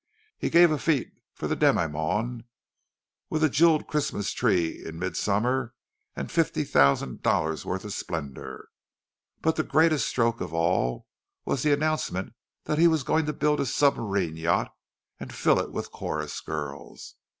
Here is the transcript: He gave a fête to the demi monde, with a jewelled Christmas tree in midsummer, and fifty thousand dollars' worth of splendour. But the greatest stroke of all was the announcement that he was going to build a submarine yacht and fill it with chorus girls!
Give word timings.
He 0.39 0.49
gave 0.49 0.71
a 0.71 0.77
fête 0.77 1.11
to 1.37 1.47
the 1.47 1.55
demi 1.55 1.87
monde, 1.87 2.45
with 3.29 3.43
a 3.43 3.49
jewelled 3.49 3.85
Christmas 3.85 4.31
tree 4.31 4.83
in 4.83 4.97
midsummer, 4.97 5.75
and 6.15 6.31
fifty 6.31 6.63
thousand 6.63 7.21
dollars' 7.21 7.65
worth 7.67 7.85
of 7.85 7.93
splendour. 7.93 8.69
But 9.43 9.57
the 9.57 9.63
greatest 9.63 10.07
stroke 10.07 10.41
of 10.41 10.55
all 10.55 11.05
was 11.45 11.61
the 11.61 11.71
announcement 11.71 12.33
that 12.63 12.79
he 12.79 12.87
was 12.87 13.03
going 13.03 13.27
to 13.27 13.33
build 13.33 13.59
a 13.59 13.65
submarine 13.67 14.37
yacht 14.37 14.73
and 15.19 15.31
fill 15.31 15.59
it 15.59 15.71
with 15.71 15.91
chorus 15.91 16.39
girls! 16.41 17.13